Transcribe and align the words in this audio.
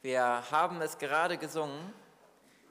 Wir 0.00 0.44
haben 0.52 0.80
es 0.80 0.96
gerade 0.98 1.38
gesungen, 1.38 1.92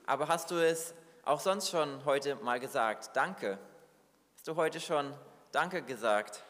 aber 0.05 0.29
hast 0.29 0.49
du 0.49 0.55
es 0.55 0.93
auch 1.25 1.41
sonst 1.41 1.69
schon 1.69 2.05
heute 2.05 2.35
mal 2.35 2.57
gesagt? 2.57 3.09
Danke. 3.17 3.59
Hast 4.33 4.47
du 4.47 4.55
heute 4.55 4.79
schon 4.79 5.13
Danke 5.51 5.81
gesagt? 5.81 6.41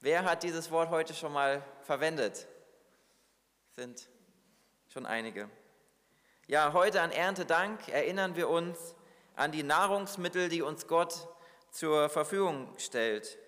Wer 0.00 0.24
hat 0.24 0.42
dieses 0.42 0.72
Wort 0.72 0.90
heute 0.90 1.14
schon 1.14 1.32
mal 1.32 1.62
verwendet? 1.82 2.48
Sind 3.70 4.08
schon 4.88 5.06
einige. 5.06 5.48
Ja, 6.48 6.72
heute 6.72 7.00
an 7.00 7.12
Erntedank 7.12 7.88
erinnern 7.88 8.34
wir 8.34 8.48
uns 8.48 8.96
an 9.36 9.52
die 9.52 9.62
Nahrungsmittel, 9.62 10.48
die 10.48 10.62
uns 10.62 10.88
Gott 10.88 11.28
zur 11.70 12.08
Verfügung 12.08 12.74
stellt. 12.78 13.38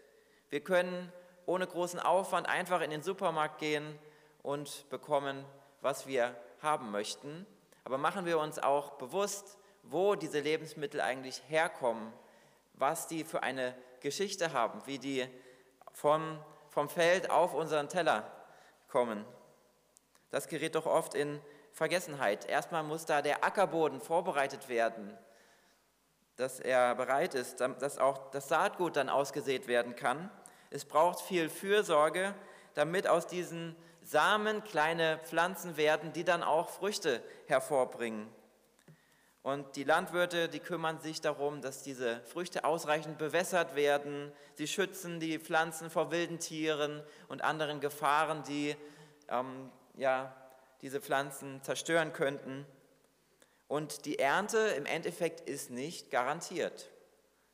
Wir 0.49 0.61
können 0.61 1.13
ohne 1.45 1.67
großen 1.67 1.99
Aufwand 1.99 2.49
einfach 2.49 2.83
in 2.83 2.91
den 2.91 3.03
Supermarkt 3.03 3.59
gehen 3.59 3.99
und 4.45 4.89
bekommen, 4.89 5.45
was 5.83 6.07
wir 6.07 6.35
haben 6.63 6.91
möchten. 6.91 7.47
Aber 7.85 7.99
machen 7.99 8.25
wir 8.25 8.39
uns 8.39 8.59
auch 8.59 8.93
bewusst, 8.93 9.59
wo 9.83 10.15
diese 10.15 10.41
Lebensmittel 10.41 11.01
eigentlich 11.01 11.43
herkommen, 11.49 12.13
was 12.75 13.09
die 13.09 13.25
für 13.25 13.43
eine 13.43 13.75
Geschichte 14.01 14.53
haben, 14.53 14.81
wie 14.87 14.99
die 14.99 15.29
vom, 15.93 16.39
vom 16.71 16.89
Feld 16.89 17.31
auf 17.31 17.53
unseren 17.53 17.89
Teller 17.89 18.31
kommen. 18.89 19.25
Das 20.31 20.49
gerät 20.49 20.75
doch 20.75 20.87
oft 20.87 21.15
in 21.15 21.41
Vergessenheit. 21.73 22.47
Erstmal 22.47 22.83
muss 22.83 23.05
da 23.05 23.23
der 23.23 23.45
Ackerboden 23.45 24.01
vorbereitet 24.01 24.69
werden, 24.69 25.17
dass 26.37 26.61
er 26.61 26.95
bereit 26.95 27.35
ist, 27.35 27.61
dass 27.61 27.99
auch 27.99 28.31
das 28.31 28.49
Saatgut 28.49 28.97
dann 28.97 29.09
ausgesät 29.09 29.67
werden 29.67 29.97
kann. 29.97 30.31
Es 30.71 30.85
braucht 30.85 31.21
viel 31.21 31.51
Fürsorge, 31.51 32.35
damit 32.75 33.07
aus 33.07 33.27
diesen 33.27 33.77
Samen 34.05 34.65
kleine 34.65 35.19
Pflanzen 35.25 35.77
werden, 35.77 36.13
die 36.13 36.25
dann 36.25 36.43
auch 36.43 36.69
Früchte 36.69 37.23
hervorbringen. 37.47 38.29
Und 39.43 39.75
die 39.75 39.83
Landwirte, 39.83 40.49
die 40.49 40.61
kümmern 40.61 41.01
sich 41.01 41.21
darum, 41.21 41.63
dass 41.63 41.83
diese 41.83 42.21
Früchte 42.27 42.65
ausreichend 42.65 43.19
bewässert 43.19 43.75
werden. 43.75 44.31
Sie 44.55 44.69
schützen 44.69 45.19
die 45.19 45.39
Pflanzen 45.41 45.91
vor 45.91 46.13
wilden 46.13 46.39
Tieren 46.39 47.03
und 47.27 47.43
anderen 47.43 47.81
Gefahren, 47.81 48.45
die 48.45 48.77
ähm, 49.29 49.71
ja, 49.97 50.33
diese 50.81 51.01
Pflanzen 51.01 51.61
zerstören 51.63 52.13
könnten. 52.13 52.65
Und 53.67 54.05
die 54.05 54.21
Ernte 54.21 54.59
im 54.59 54.87
Endeffekt 54.87 55.41
ist 55.41 55.71
nicht 55.71 56.11
garantiert. 56.13 56.91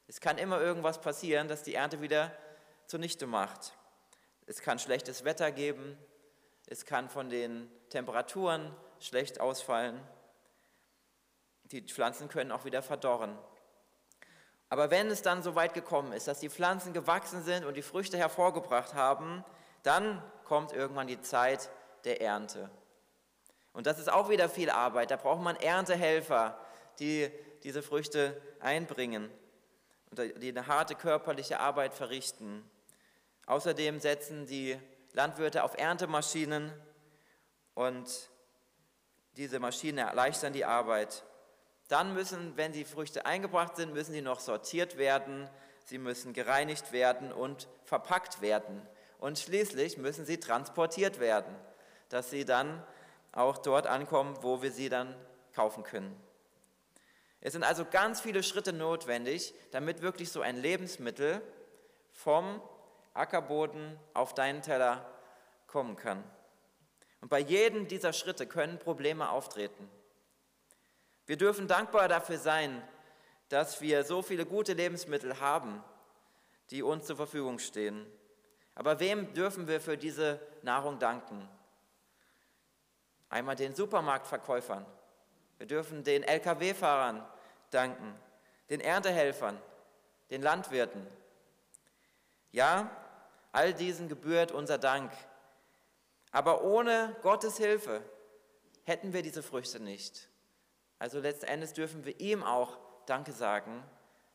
Es 0.08 0.20
kann 0.20 0.36
immer 0.36 0.60
irgendwas 0.60 1.00
passieren, 1.00 1.48
dass 1.48 1.62
die 1.62 1.74
Ernte 1.74 2.02
wieder 2.02 2.32
zunichte 2.86 3.26
macht. 3.26 3.74
Es 4.46 4.60
kann 4.60 4.78
schlechtes 4.78 5.24
Wetter 5.24 5.52
geben, 5.52 5.96
es 6.70 6.84
kann 6.84 7.08
von 7.08 7.30
den 7.30 7.70
Temperaturen 7.88 8.74
schlecht 9.00 9.40
ausfallen. 9.40 9.98
Die 11.64 11.82
Pflanzen 11.82 12.28
können 12.28 12.52
auch 12.52 12.64
wieder 12.64 12.82
verdorren. 12.82 13.38
Aber 14.68 14.90
wenn 14.90 15.10
es 15.10 15.22
dann 15.22 15.42
so 15.42 15.54
weit 15.54 15.72
gekommen 15.72 16.12
ist, 16.12 16.28
dass 16.28 16.40
die 16.40 16.50
Pflanzen 16.50 16.92
gewachsen 16.92 17.42
sind 17.42 17.64
und 17.64 17.74
die 17.74 17.82
Früchte 17.82 18.18
hervorgebracht 18.18 18.94
haben, 18.94 19.44
dann 19.82 20.22
kommt 20.44 20.72
irgendwann 20.72 21.06
die 21.06 21.20
Zeit 21.22 21.70
der 22.04 22.20
Ernte. 22.20 22.70
Und 23.72 23.86
das 23.86 23.98
ist 23.98 24.10
auch 24.10 24.28
wieder 24.28 24.48
viel 24.48 24.68
Arbeit. 24.68 25.10
Da 25.10 25.16
braucht 25.16 25.40
man 25.40 25.56
Erntehelfer, 25.56 26.58
die 26.98 27.30
diese 27.62 27.82
Früchte 27.82 28.40
einbringen 28.60 29.30
und 30.10 30.18
die 30.42 30.48
eine 30.48 30.66
harte 30.66 30.94
körperliche 30.94 31.60
Arbeit 31.60 31.94
verrichten. 31.94 32.68
Außerdem 33.46 34.00
setzen 34.00 34.46
die 34.46 34.78
Landwirte 35.12 35.64
auf 35.64 35.78
Erntemaschinen 35.78 36.72
und 37.74 38.30
diese 39.36 39.60
Maschinen 39.60 39.98
erleichtern 39.98 40.52
die 40.52 40.64
Arbeit. 40.64 41.24
Dann 41.88 42.12
müssen, 42.12 42.56
wenn 42.56 42.72
die 42.72 42.84
Früchte 42.84 43.24
eingebracht 43.24 43.76
sind, 43.76 43.94
müssen 43.94 44.12
sie 44.12 44.20
noch 44.20 44.40
sortiert 44.40 44.98
werden, 44.98 45.48
sie 45.84 45.98
müssen 45.98 46.32
gereinigt 46.32 46.92
werden 46.92 47.32
und 47.32 47.68
verpackt 47.84 48.40
werden. 48.42 48.82
Und 49.18 49.38
schließlich 49.38 49.96
müssen 49.96 50.26
sie 50.26 50.38
transportiert 50.38 51.18
werden, 51.18 51.54
dass 52.08 52.30
sie 52.30 52.44
dann 52.44 52.82
auch 53.32 53.58
dort 53.58 53.86
ankommen, 53.86 54.36
wo 54.42 54.62
wir 54.62 54.70
sie 54.70 54.88
dann 54.88 55.14
kaufen 55.54 55.82
können. 55.82 56.14
Es 57.40 57.52
sind 57.52 57.62
also 57.62 57.84
ganz 57.84 58.20
viele 58.20 58.42
Schritte 58.42 58.72
notwendig, 58.72 59.54
damit 59.70 60.02
wirklich 60.02 60.30
so 60.30 60.40
ein 60.40 60.56
Lebensmittel 60.56 61.40
vom 62.12 62.60
Ackerboden 63.18 63.98
auf 64.14 64.34
deinen 64.34 64.62
Teller 64.62 65.04
kommen 65.66 65.96
kann. 65.96 66.22
Und 67.20 67.28
bei 67.28 67.40
jedem 67.40 67.88
dieser 67.88 68.12
Schritte 68.12 68.46
können 68.46 68.78
Probleme 68.78 69.30
auftreten. 69.30 69.90
Wir 71.26 71.36
dürfen 71.36 71.68
dankbar 71.68 72.08
dafür 72.08 72.38
sein, 72.38 72.82
dass 73.48 73.80
wir 73.80 74.04
so 74.04 74.22
viele 74.22 74.46
gute 74.46 74.72
Lebensmittel 74.72 75.40
haben, 75.40 75.82
die 76.70 76.82
uns 76.82 77.06
zur 77.06 77.16
Verfügung 77.16 77.58
stehen. 77.58 78.06
Aber 78.74 79.00
wem 79.00 79.32
dürfen 79.34 79.66
wir 79.66 79.80
für 79.80 79.98
diese 79.98 80.40
Nahrung 80.62 80.98
danken? 80.98 81.48
Einmal 83.28 83.56
den 83.56 83.74
Supermarktverkäufern. 83.74 84.86
Wir 85.58 85.66
dürfen 85.66 86.04
den 86.04 86.22
Lkw-Fahrern 86.22 87.26
danken, 87.70 88.14
den 88.70 88.80
Erntehelfern, 88.80 89.60
den 90.30 90.40
Landwirten. 90.42 91.06
Ja, 92.52 92.90
All 93.52 93.72
diesen 93.72 94.08
gebührt 94.08 94.52
unser 94.52 94.78
Dank. 94.78 95.12
Aber 96.30 96.62
ohne 96.62 97.16
Gottes 97.22 97.56
Hilfe 97.56 98.02
hätten 98.84 99.12
wir 99.12 99.22
diese 99.22 99.42
Früchte 99.42 99.80
nicht. 99.80 100.28
Also 100.98 101.20
letztendlich 101.20 101.72
dürfen 101.72 102.04
wir 102.04 102.20
ihm 102.20 102.42
auch 102.42 102.78
Danke 103.06 103.32
sagen, 103.32 103.82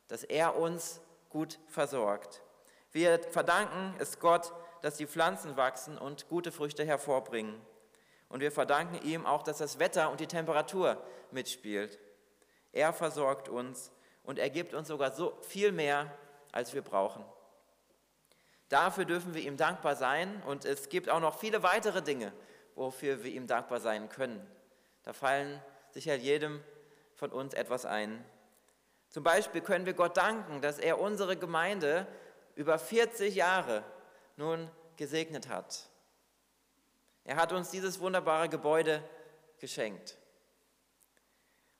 dass 0.08 0.24
er 0.24 0.56
uns 0.56 1.02
gut 1.30 1.60
versorgt. 1.68 2.42
Wir 2.92 3.20
verdanken 3.20 3.96
es 4.00 4.20
Gott, 4.20 4.54
dass 4.82 4.98
die 4.98 5.08
Pflanzen 5.08 5.58
wachsen 5.58 5.98
und 5.98 6.28
gute 6.30 6.52
Früchte 6.52 6.86
hervorbringen. 6.86 7.60
Und 8.30 8.40
wir 8.42 8.52
verdanken 8.52 8.96
ihm 9.06 9.26
auch, 9.26 9.44
dass 9.44 9.60
das 9.60 9.80
Wetter 9.80 10.10
und 10.10 10.20
die 10.20 10.28
Temperatur 10.28 11.02
mitspielt. 11.32 12.00
Er 12.72 12.94
versorgt 12.94 13.50
uns 13.50 13.92
und 14.24 14.40
er 14.40 14.50
gibt 14.50 14.74
uns 14.74 14.88
sogar 14.88 15.12
so 15.12 15.38
viel 15.42 15.72
mehr, 15.72 16.12
als 16.52 16.74
wir 16.74 16.82
brauchen. 16.82 17.24
Dafür 18.70 19.06
dürfen 19.06 19.34
wir 19.34 19.42
ihm 19.42 19.58
dankbar 19.58 19.96
sein 19.96 20.42
und 20.44 20.66
es 20.66 20.90
gibt 20.90 21.10
auch 21.10 21.20
noch 21.20 21.38
viele 21.38 21.64
weitere 21.64 22.02
Dinge, 22.02 22.34
wofür 22.76 23.24
wir 23.24 23.32
ihm 23.32 23.48
dankbar 23.48 23.80
sein 23.80 24.10
können. 24.10 24.46
Da 25.04 25.14
fallen 25.14 25.62
sicher 25.92 26.16
jedem 26.16 26.64
von 27.16 27.32
uns 27.32 27.54
etwas 27.54 27.86
ein. 27.86 28.24
Zum 29.10 29.24
Beispiel 29.24 29.62
können 29.62 29.86
wir 29.86 29.94
Gott 29.94 30.18
danken, 30.18 30.62
dass 30.62 30.80
er 30.80 31.00
unsere 31.00 31.38
Gemeinde 31.38 32.08
über 32.56 32.80
40 32.80 33.36
Jahre 33.36 33.84
nun 34.38 34.70
gesegnet 34.98 35.50
hat. 35.50 35.88
Er 37.24 37.36
hat 37.36 37.52
uns 37.52 37.70
dieses 37.70 38.00
wunderbare 38.00 38.50
Gebäude 38.50 39.04
geschenkt. 39.60 40.18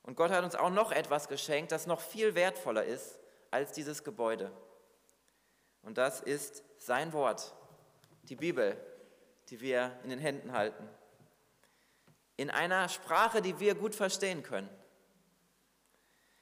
Und 0.04 0.16
Gott 0.16 0.32
hat 0.32 0.44
uns 0.44 0.56
auch 0.56 0.70
noch 0.70 0.92
etwas 0.92 1.28
geschenkt, 1.28 1.72
das 1.72 1.88
noch 1.88 2.02
viel 2.02 2.36
wertvoller 2.36 2.84
ist 2.84 3.20
als 3.52 3.72
dieses 3.72 4.04
Gebäude. 4.04 4.52
Und 5.82 5.98
das 5.98 6.22
ist 6.22 6.64
sein 6.86 7.14
Wort, 7.14 7.54
die 8.24 8.36
Bibel, 8.36 8.78
die 9.50 9.62
wir 9.62 9.98
in 10.04 10.10
den 10.10 10.20
Händen 10.20 10.52
halten. 10.52 10.88
In 12.36 12.50
einer 12.50 12.90
Sprache, 12.90 13.42
die 13.42 13.60
wir 13.60 13.76
gut 13.76 13.96
verstehen 13.96 14.44
können. 14.44 14.70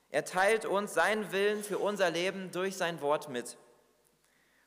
Er 0.10 0.26
teilt 0.26 0.66
uns 0.66 0.94
seinen 0.94 1.32
Willen 1.32 1.64
für 1.64 1.78
unser 1.78 2.10
Leben 2.10 2.52
durch 2.52 2.76
sein 2.76 3.02
Wort 3.02 3.30
mit. 3.30 3.58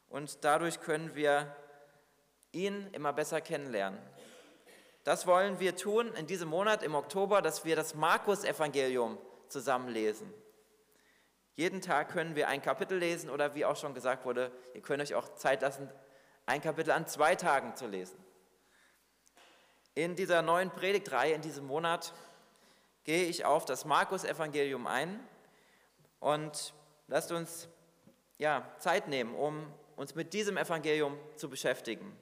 Und 0.08 0.44
dadurch 0.44 0.80
können 0.80 1.14
wir 1.14 1.54
ihn 2.52 2.88
immer 2.92 3.12
besser 3.12 3.40
kennenlernen. 3.40 3.98
Das 5.02 5.26
wollen 5.26 5.58
wir 5.58 5.76
tun 5.76 6.14
in 6.14 6.26
diesem 6.26 6.48
Monat 6.48 6.82
im 6.82 6.94
Oktober, 6.94 7.42
dass 7.42 7.64
wir 7.64 7.74
das 7.74 7.94
Markus-Evangelium 7.94 9.18
zusammenlesen. 9.48 10.32
Jeden 11.56 11.80
Tag 11.80 12.10
können 12.10 12.34
wir 12.34 12.48
ein 12.48 12.62
Kapitel 12.62 12.98
lesen 12.98 13.30
oder 13.30 13.54
wie 13.54 13.64
auch 13.64 13.76
schon 13.76 13.94
gesagt 13.94 14.24
wurde, 14.24 14.50
ihr 14.74 14.82
könnt 14.82 15.02
euch 15.02 15.14
auch 15.14 15.34
Zeit 15.36 15.62
lassen, 15.62 15.88
ein 16.46 16.60
Kapitel 16.60 16.90
an 16.90 17.06
zwei 17.06 17.36
Tagen 17.36 17.76
zu 17.76 17.86
lesen. 17.86 18.18
In 19.94 20.16
dieser 20.16 20.42
neuen 20.42 20.70
Predigtreihe 20.70 21.34
in 21.34 21.42
diesem 21.42 21.66
Monat 21.66 22.12
gehe 23.04 23.24
ich 23.24 23.44
auf 23.44 23.64
das 23.64 23.84
Markus-Evangelium 23.84 24.88
ein 24.88 25.20
und 26.18 26.74
lasst 27.06 27.30
uns 27.30 27.68
ja, 28.38 28.68
Zeit 28.78 29.06
nehmen, 29.06 29.34
um 29.36 29.72
uns 29.94 30.16
mit 30.16 30.32
diesem 30.32 30.56
Evangelium 30.56 31.16
zu 31.36 31.48
beschäftigen. 31.48 32.16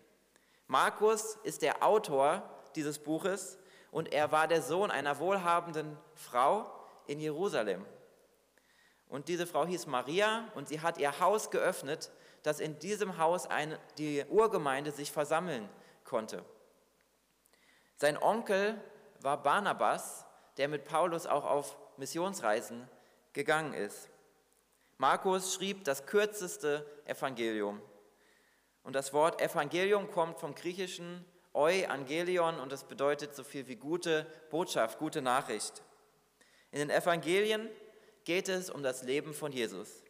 Markus 0.67 1.37
ist 1.45 1.63
der 1.63 1.83
Autor 1.83 2.43
dieses 2.77 2.99
Buches 2.99 3.59
und 3.91 4.13
er 4.13 4.31
war 4.33 4.49
der 4.49 4.61
Sohn 4.61 4.91
einer 4.91 5.19
wohlhabenden 5.19 5.97
Frau 6.15 6.71
in 7.07 7.19
Jerusalem. 7.19 7.87
Und 9.13 9.29
diese 9.29 9.47
Frau 9.47 9.67
hieß 9.67 9.89
Maria 9.89 10.49
und 10.55 10.69
sie 10.69 10.81
hat 10.81 10.97
ihr 10.97 11.21
Haus 11.21 11.51
geöffnet, 11.51 12.11
dass 12.43 12.61
in 12.61 12.79
diesem 12.79 13.19
Haus 13.19 13.47
eine, 13.47 13.79
die 13.99 14.25
Urgemeinde 14.31 14.91
sich 14.91 15.13
versammeln 15.13 15.69
konnte. 16.03 16.43
Sein 17.97 18.17
Onkel 18.17 18.81
war 19.21 19.43
Barnabas, 19.43 20.25
der 20.57 20.69
mit 20.69 20.87
Paulus 20.87 21.27
auch 21.27 21.45
auf 21.45 21.77
Missionsreisen 21.99 22.89
gegangen 23.35 23.75
ist. 23.75 24.09
Markus 24.97 25.53
schrieb 25.53 25.85
das 25.85 26.07
kürzeste 26.07 26.87
Evangelium. 27.05 27.83
Und 28.83 28.97
das 28.97 29.13
Wort 29.13 29.43
Evangelium 29.43 30.11
kommt 30.11 30.39
vom 30.39 30.55
griechischen 30.55 31.23
Euangelion 31.53 32.59
und 32.59 32.73
das 32.73 32.85
bedeutet 32.85 33.35
so 33.35 33.45
viel 33.45 33.69
wie 33.69 33.77
gute 33.77 34.27
Botschaft, 34.49 34.99
gute 34.99 35.21
Nachricht. 35.21 35.83
In 36.71 36.79
den 36.79 36.89
Evangelien 36.89 37.69
geht 38.25 38.49
es 38.49 38.71
um 38.71 38.83
das 38.83 39.03
Leben 39.03 39.35
von 39.35 39.53
Jesus. 39.53 40.03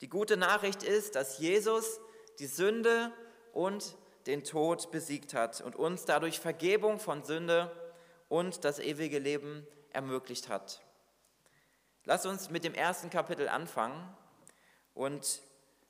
Die 0.00 0.08
gute 0.08 0.36
Nachricht 0.36 0.82
ist, 0.82 1.14
dass 1.14 1.38
Jesus 1.38 2.00
die 2.38 2.46
Sünde 2.46 3.12
und 3.52 3.96
den 4.26 4.44
Tod 4.44 4.90
besiegt 4.90 5.34
hat 5.34 5.60
und 5.60 5.76
uns 5.76 6.04
dadurch 6.04 6.40
Vergebung 6.40 6.98
von 6.98 7.22
Sünde 7.24 7.70
und 8.28 8.64
das 8.64 8.78
ewige 8.78 9.18
Leben 9.18 9.66
ermöglicht 9.90 10.48
hat. 10.48 10.82
Lass 12.04 12.26
uns 12.26 12.50
mit 12.50 12.64
dem 12.64 12.74
ersten 12.74 13.10
Kapitel 13.10 13.48
anfangen 13.48 14.14
und 14.94 15.42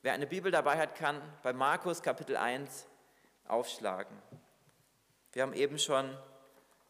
wer 0.02 0.12
eine 0.12 0.26
Bibel 0.26 0.52
dabei 0.52 0.78
hat, 0.78 0.94
kann 0.94 1.20
bei 1.42 1.52
Markus 1.52 2.02
Kapitel 2.02 2.36
1 2.36 2.86
aufschlagen. 3.48 4.16
Wir 5.32 5.42
haben 5.42 5.52
eben 5.52 5.78
schon 5.78 6.16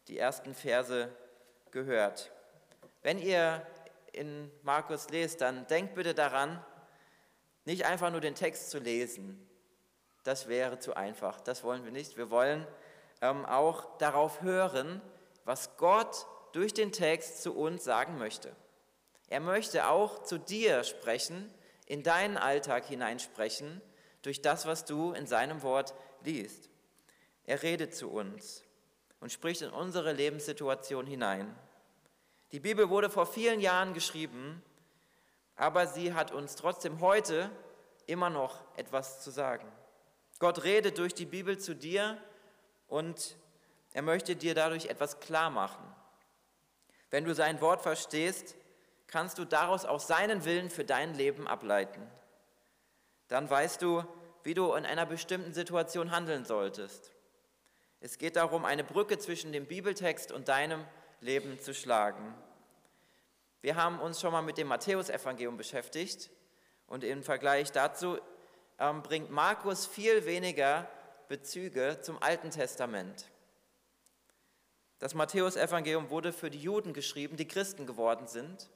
die 0.07 0.17
ersten 0.17 0.53
Verse 0.53 1.09
gehört. 1.71 2.31
Wenn 3.01 3.19
ihr 3.19 3.65
in 4.17 4.51
Markus 4.63 5.09
lest, 5.09 5.41
dann 5.41 5.67
denkt 5.67 5.95
bitte 5.95 6.13
daran, 6.13 6.63
nicht 7.65 7.85
einfach 7.85 8.11
nur 8.11 8.21
den 8.21 8.35
Text 8.35 8.69
zu 8.69 8.79
lesen. 8.79 9.47
Das 10.23 10.47
wäre 10.47 10.79
zu 10.79 10.95
einfach. 10.95 11.39
Das 11.39 11.63
wollen 11.63 11.83
wir 11.85 11.91
nicht. 11.91 12.17
Wir 12.17 12.29
wollen 12.29 12.67
ähm, 13.21 13.45
auch 13.45 13.97
darauf 13.97 14.41
hören, 14.41 15.01
was 15.45 15.77
Gott 15.77 16.27
durch 16.51 16.73
den 16.73 16.91
Text 16.91 17.41
zu 17.41 17.55
uns 17.55 17.83
sagen 17.83 18.17
möchte. 18.17 18.55
Er 19.29 19.39
möchte 19.39 19.87
auch 19.87 20.23
zu 20.23 20.37
dir 20.37 20.83
sprechen, 20.83 21.53
in 21.85 22.03
deinen 22.03 22.37
Alltag 22.37 22.85
hineinsprechen, 22.85 23.81
durch 24.21 24.41
das, 24.41 24.65
was 24.65 24.85
du 24.85 25.13
in 25.13 25.27
seinem 25.27 25.61
Wort 25.61 25.93
liest. 26.23 26.69
Er 27.45 27.63
redet 27.63 27.95
zu 27.95 28.09
uns 28.09 28.63
und 29.19 29.31
spricht 29.31 29.61
in 29.61 29.69
unsere 29.69 30.11
Lebenssituation 30.11 31.05
hinein. 31.05 31.55
Die 32.51 32.59
Bibel 32.59 32.89
wurde 32.89 33.09
vor 33.09 33.25
vielen 33.25 33.59
Jahren 33.59 33.93
geschrieben, 33.93 34.63
aber 35.55 35.87
sie 35.87 36.13
hat 36.13 36.31
uns 36.31 36.55
trotzdem 36.55 37.01
heute 37.01 37.51
immer 38.05 38.29
noch 38.29 38.63
etwas 38.77 39.21
zu 39.21 39.31
sagen. 39.31 39.69
Gott 40.39 40.63
redet 40.63 40.97
durch 40.97 41.13
die 41.13 41.25
Bibel 41.25 41.57
zu 41.57 41.75
dir 41.75 42.17
und 42.87 43.35
er 43.91 44.01
möchte 44.01 44.35
dir 44.35 44.55
dadurch 44.55 44.85
etwas 44.85 45.19
klar 45.19 45.49
machen. 45.49 45.83
Wenn 47.09 47.25
du 47.25 47.33
sein 47.33 47.59
Wort 47.59 47.81
verstehst, 47.81 48.55
kannst 49.07 49.37
du 49.39 49.45
daraus 49.45 49.85
auch 49.85 49.99
seinen 49.99 50.45
Willen 50.45 50.69
für 50.69 50.85
dein 50.85 51.15
Leben 51.15 51.47
ableiten. 51.47 52.01
Dann 53.27 53.49
weißt 53.49 53.81
du, 53.81 54.05
wie 54.43 54.53
du 54.53 54.73
in 54.73 54.85
einer 54.85 55.05
bestimmten 55.05 55.53
Situation 55.53 56.11
handeln 56.11 56.45
solltest. 56.45 57.11
Es 57.99 58.17
geht 58.17 58.35
darum, 58.35 58.63
eine 58.63 58.83
Brücke 58.83 59.17
zwischen 59.17 59.51
dem 59.51 59.65
Bibeltext 59.65 60.31
und 60.31 60.47
deinem 60.47 60.85
Leben 61.21 61.59
zu 61.59 61.73
schlagen. 61.73 62.33
Wir 63.61 63.75
haben 63.75 63.99
uns 63.99 64.21
schon 64.21 64.31
mal 64.31 64.41
mit 64.41 64.57
dem 64.57 64.67
Matthäusevangelium 64.67 65.57
beschäftigt 65.57 66.29
und 66.85 67.03
im 67.03 67.23
Vergleich 67.23 67.71
dazu 67.71 68.17
ähm, 68.79 69.01
bringt 69.01 69.31
Markus 69.31 69.85
viel 69.85 70.25
weniger 70.25 70.89
Bezüge 71.27 71.99
zum 72.01 72.21
Alten 72.21 72.51
Testament. 72.51 73.25
Das 74.99 75.13
Matthäusevangelium 75.13 76.09
wurde 76.09 76.33
für 76.33 76.49
die 76.49 76.61
Juden 76.61 76.93
geschrieben, 76.93 77.37
die 77.37 77.47
Christen 77.47 77.85
geworden 77.85 78.27
sind. 78.27 78.69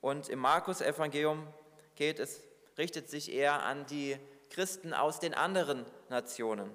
Und 0.00 0.28
im 0.28 0.40
Markus-Evangelium 0.40 1.46
geht 1.94 2.18
es, 2.18 2.40
richtet 2.76 3.08
sich 3.08 3.30
eher 3.30 3.62
an 3.62 3.86
die 3.86 4.16
Christen 4.50 4.94
aus 4.94 5.20
den 5.20 5.34
anderen 5.34 5.86
Nationen. 6.08 6.70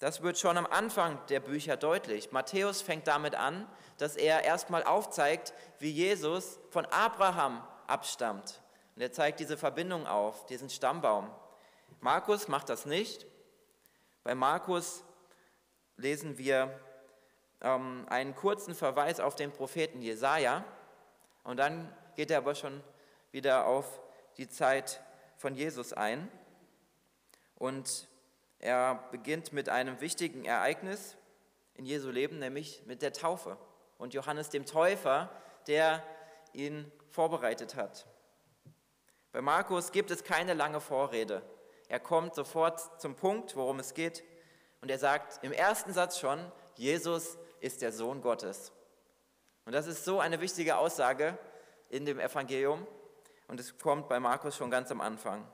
Das 0.00 0.22
wird 0.22 0.38
schon 0.38 0.56
am 0.56 0.66
Anfang 0.66 1.18
der 1.28 1.40
Bücher 1.40 1.76
deutlich. 1.76 2.32
Matthäus 2.32 2.80
fängt 2.80 3.06
damit 3.06 3.34
an, 3.34 3.68
dass 3.98 4.16
er 4.16 4.44
erstmal 4.44 4.82
aufzeigt, 4.82 5.52
wie 5.78 5.90
Jesus 5.90 6.58
von 6.70 6.86
Abraham 6.86 7.62
abstammt. 7.86 8.62
Und 8.96 9.02
er 9.02 9.12
zeigt 9.12 9.40
diese 9.40 9.58
Verbindung 9.58 10.06
auf, 10.06 10.46
diesen 10.46 10.70
Stammbaum. 10.70 11.30
Markus 12.00 12.48
macht 12.48 12.70
das 12.70 12.86
nicht. 12.86 13.26
Bei 14.24 14.34
Markus 14.34 15.04
lesen 15.98 16.38
wir 16.38 16.80
ähm, 17.60 18.06
einen 18.08 18.34
kurzen 18.34 18.74
Verweis 18.74 19.20
auf 19.20 19.34
den 19.34 19.52
Propheten 19.52 20.00
Jesaja 20.00 20.64
und 21.44 21.58
dann 21.58 21.94
geht 22.16 22.30
er 22.30 22.38
aber 22.38 22.54
schon 22.54 22.82
wieder 23.32 23.66
auf 23.66 24.00
die 24.38 24.48
Zeit 24.48 25.02
von 25.36 25.54
Jesus 25.54 25.92
ein. 25.92 26.30
Und 27.56 28.08
er 28.60 29.02
beginnt 29.10 29.52
mit 29.52 29.68
einem 29.68 30.00
wichtigen 30.00 30.44
Ereignis 30.44 31.16
in 31.74 31.86
Jesu 31.86 32.10
Leben, 32.10 32.38
nämlich 32.38 32.82
mit 32.86 33.02
der 33.02 33.12
Taufe 33.12 33.56
und 33.98 34.14
Johannes 34.14 34.50
dem 34.50 34.66
Täufer, 34.66 35.30
der 35.66 36.02
ihn 36.52 36.90
vorbereitet 37.10 37.74
hat. 37.74 38.06
Bei 39.32 39.40
Markus 39.40 39.92
gibt 39.92 40.10
es 40.10 40.24
keine 40.24 40.54
lange 40.54 40.80
Vorrede. 40.80 41.42
Er 41.88 42.00
kommt 42.00 42.34
sofort 42.34 43.00
zum 43.00 43.14
Punkt, 43.14 43.56
worum 43.56 43.78
es 43.78 43.94
geht. 43.94 44.22
Und 44.80 44.90
er 44.90 44.98
sagt 44.98 45.42
im 45.42 45.52
ersten 45.52 45.92
Satz 45.92 46.18
schon, 46.18 46.40
Jesus 46.76 47.38
ist 47.60 47.82
der 47.82 47.92
Sohn 47.92 48.22
Gottes. 48.22 48.72
Und 49.64 49.72
das 49.72 49.86
ist 49.86 50.04
so 50.04 50.20
eine 50.20 50.40
wichtige 50.40 50.78
Aussage 50.78 51.38
in 51.88 52.04
dem 52.04 52.18
Evangelium. 52.18 52.86
Und 53.48 53.58
es 53.60 53.78
kommt 53.78 54.08
bei 54.08 54.20
Markus 54.20 54.56
schon 54.56 54.70
ganz 54.70 54.90
am 54.90 55.00
Anfang. 55.00 55.46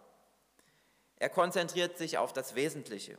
Er 1.18 1.28
konzentriert 1.28 1.96
sich 1.96 2.18
auf 2.18 2.32
das 2.32 2.54
Wesentliche. 2.54 3.16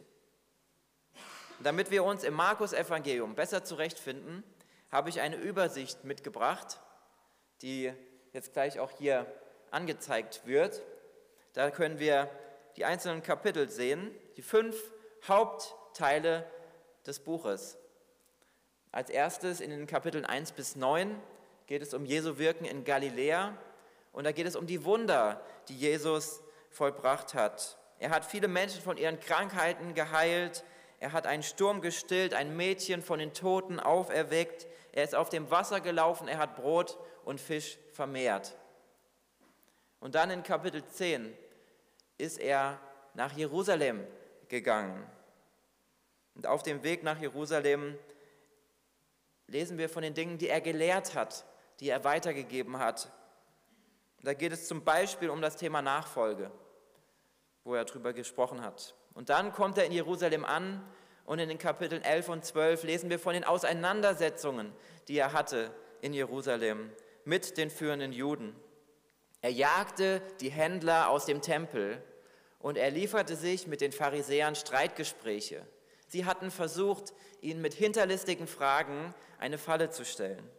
Damit 1.59 1.89
wir 1.89 2.03
uns 2.03 2.23
im 2.23 2.35
Markus-Evangelium 2.35 3.33
besser 3.33 3.63
zurechtfinden, 3.63 4.43
habe 4.91 5.09
ich 5.09 5.21
eine 5.21 5.37
Übersicht 5.37 6.03
mitgebracht, 6.03 6.79
die 7.61 7.91
jetzt 8.33 8.53
gleich 8.53 8.79
auch 8.79 8.91
hier 8.91 9.25
angezeigt 9.71 10.45
wird. 10.45 10.83
Da 11.53 11.71
können 11.71 11.99
wir 11.99 12.29
die 12.75 12.85
einzelnen 12.85 13.23
Kapitel 13.23 13.69
sehen, 13.69 14.11
die 14.37 14.43
fünf 14.43 14.77
Hauptteile 15.27 16.45
des 17.07 17.19
Buches. 17.19 17.77
Als 18.91 19.09
erstes 19.09 19.59
in 19.59 19.71
den 19.71 19.87
Kapiteln 19.87 20.25
1 20.25 20.51
bis 20.51 20.75
9 20.75 21.19
geht 21.65 21.81
es 21.81 21.93
um 21.95 22.05
Jesu 22.05 22.37
Wirken 22.37 22.65
in 22.65 22.83
Galiläa 22.83 23.57
und 24.13 24.23
da 24.23 24.31
geht 24.31 24.45
es 24.45 24.55
um 24.55 24.67
die 24.67 24.85
Wunder, 24.85 25.41
die 25.67 25.75
Jesus 25.75 26.41
vollbracht 26.69 27.33
hat. 27.33 27.77
Er 27.99 28.11
hat 28.11 28.25
viele 28.25 28.47
Menschen 28.47 28.81
von 28.81 28.97
ihren 28.97 29.19
Krankheiten 29.19 29.93
geheilt. 29.93 30.63
Er 30.99 31.11
hat 31.13 31.25
einen 31.27 31.43
Sturm 31.43 31.81
gestillt, 31.81 32.33
ein 32.33 32.55
Mädchen 32.55 33.01
von 33.01 33.19
den 33.19 33.33
Toten 33.33 33.79
auferweckt. 33.79 34.67
Er 34.91 35.03
ist 35.03 35.15
auf 35.15 35.29
dem 35.29 35.49
Wasser 35.51 35.79
gelaufen, 35.79 36.27
er 36.27 36.37
hat 36.37 36.55
Brot 36.55 36.97
und 37.23 37.39
Fisch 37.39 37.77
vermehrt. 37.93 38.55
Und 39.99 40.15
dann 40.15 40.29
in 40.29 40.43
Kapitel 40.43 40.85
10 40.85 41.35
ist 42.17 42.39
er 42.39 42.79
nach 43.13 43.33
Jerusalem 43.33 44.05
gegangen. 44.47 45.03
Und 46.35 46.45
auf 46.45 46.61
dem 46.63 46.83
Weg 46.83 47.03
nach 47.03 47.19
Jerusalem 47.19 47.97
lesen 49.47 49.77
wir 49.77 49.89
von 49.89 50.03
den 50.03 50.13
Dingen, 50.13 50.37
die 50.37 50.49
er 50.49 50.61
gelehrt 50.61 51.15
hat, 51.15 51.45
die 51.79 51.89
er 51.89 52.03
weitergegeben 52.03 52.77
hat. 52.79 53.11
da 54.21 54.33
geht 54.33 54.51
es 54.51 54.67
zum 54.67 54.83
Beispiel 54.83 55.29
um 55.29 55.41
das 55.41 55.57
Thema 55.57 55.81
Nachfolge 55.81 56.51
wo 57.67 57.75
er 57.75 57.85
darüber 57.85 58.13
gesprochen 58.13 58.61
hat. 58.61 58.95
Und 59.13 59.29
dann 59.29 59.51
kommt 59.51 59.77
er 59.77 59.85
in 59.85 59.91
Jerusalem 59.91 60.45
an 60.45 60.81
und 61.25 61.39
in 61.39 61.49
den 61.49 61.57
Kapiteln 61.57 62.01
11 62.01 62.29
und 62.29 62.45
12 62.45 62.83
lesen 62.83 63.09
wir 63.09 63.19
von 63.19 63.33
den 63.33 63.43
Auseinandersetzungen, 63.43 64.71
die 65.09 65.17
er 65.17 65.33
hatte 65.33 65.71
in 65.99 66.13
Jerusalem 66.13 66.89
mit 67.25 67.57
den 67.57 67.69
führenden 67.69 68.13
Juden. 68.13 68.55
Er 69.41 69.51
jagte 69.51 70.21
die 70.39 70.49
Händler 70.49 71.09
aus 71.09 71.25
dem 71.25 71.41
Tempel 71.41 72.01
und 72.59 72.77
er 72.77 72.89
lieferte 72.89 73.35
sich 73.35 73.67
mit 73.67 73.81
den 73.81 73.91
Pharisäern 73.91 74.55
Streitgespräche. 74.55 75.67
Sie 76.07 76.23
hatten 76.23 76.51
versucht, 76.51 77.13
ihn 77.41 77.61
mit 77.61 77.73
hinterlistigen 77.73 78.47
Fragen 78.47 79.13
eine 79.39 79.57
Falle 79.57 79.89
zu 79.89 80.05
stellen. 80.05 80.49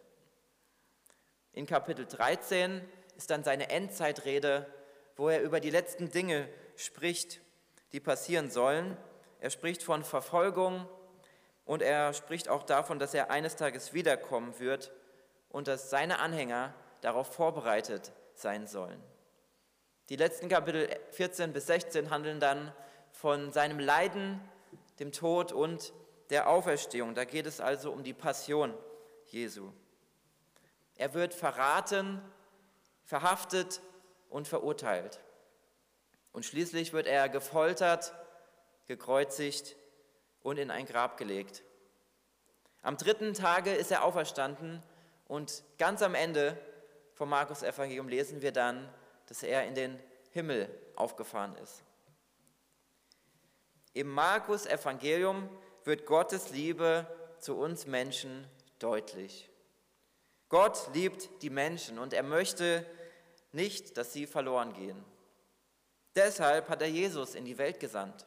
In 1.53 1.65
Kapitel 1.65 2.05
13 2.05 2.83
ist 3.17 3.31
dann 3.31 3.45
seine 3.45 3.71
Endzeitrede, 3.71 4.67
wo 5.17 5.31
er 5.31 5.41
über 5.41 5.59
die 5.59 5.71
letzten 5.71 6.11
Dinge 6.11 6.49
spricht, 6.79 7.41
die 7.93 8.01
passieren 8.01 8.51
sollen. 8.51 8.97
Er 9.41 9.51
spricht 9.51 9.83
von 9.83 10.05
Verfolgung 10.05 10.89
und 11.65 11.83
er 11.83 12.15
spricht 12.15 12.49
auch 12.49 12.63
davon, 12.63 12.99
dass 12.99 13.15
er 13.15 13.31
eines 13.31 13.57
Tages 13.57 13.93
wiederkommen 13.93 14.59
wird 14.61 14.93
und 15.51 15.69
dass 15.69 15.91
seine 15.91 16.21
Anhänger 16.21 16.73
darauf 17.01 17.35
vorbereitet 17.35 18.13
sein 18.35 18.67
sollen. 18.67 19.03
Die 20.09 20.17
letzten 20.17 20.49
Kapitel 20.49 20.89
14 21.11 21.53
bis 21.53 21.67
16 21.67 22.11
handeln 22.11 22.39
dann 22.39 22.73
von 23.11 23.53
seinem 23.53 23.81
Leiden, 23.81 24.41
dem 25.01 25.11
Tod 25.11 25.53
und 25.53 25.93
der 26.31 26.49
Auferstehung. 26.49 27.15
Da 27.15 27.25
geht 27.25 27.47
es 27.47 27.61
also 27.61 27.91
um 27.91 28.05
die 28.05 28.15
Passion 28.15 28.73
Jesu. 29.27 29.73
Er 30.97 31.13
wird 31.15 31.35
verraten, 31.35 32.23
verhaftet 33.05 33.81
und 34.31 34.47
verurteilt. 34.47 35.21
Und 36.33 36.45
schließlich 36.45 36.93
wird 36.93 37.07
er 37.07 37.29
gefoltert, 37.29 38.13
gekreuzigt 38.87 39.77
und 40.43 40.59
in 40.59 40.71
ein 40.71 40.87
Grab 40.87 41.17
gelegt. 41.17 41.63
Am 42.83 42.97
dritten 42.97 43.35
Tage 43.35 43.73
ist 43.73 43.91
er 43.91 44.05
auferstanden 44.05 44.83
und 45.27 45.63
ganz 45.79 46.03
am 46.03 46.15
Ende 46.15 46.57
vom 47.15 47.29
Markus 47.29 47.63
Evangelium 47.63 48.09
lesen 48.09 48.41
wir 48.43 48.53
dann, 48.53 48.89
dass 49.27 49.43
er 49.43 49.67
in 49.67 49.75
den 49.75 49.99
Himmel 50.31 50.69
aufgefahren 50.95 51.55
ist. 51.57 51.83
Im 53.93 54.09
Markus 54.09 54.67
Evangelium 54.67 55.49
wird 55.85 56.07
Gottes 56.07 56.51
Liebe 56.51 57.07
zu 57.41 57.57
uns 57.57 57.87
Menschen 57.87 58.47
deutlich. 58.79 59.51
Gott 60.49 60.91
liebt 60.95 61.43
die 61.43 61.51
Menschen 61.51 61.99
und 61.99 62.13
er 62.13 62.23
möchte 62.23 62.87
nicht, 63.53 63.97
dass 63.97 64.13
sie 64.13 64.27
verloren 64.27 64.73
gehen. 64.73 65.05
Deshalb 66.19 66.69
hat 66.69 66.83
er 66.83 66.89
Jesus 66.89 67.37
in 67.37 67.45
die 67.45 67.59
Welt 67.59 67.79
gesandt. 67.79 68.27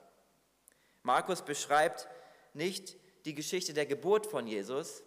Markus 1.04 1.42
beschreibt 1.42 2.08
nicht 2.54 2.96
die 3.26 3.36
Geschichte 3.36 3.74
der 3.74 3.86
Geburt 3.86 4.26
von 4.26 4.48
Jesus. 4.48 5.04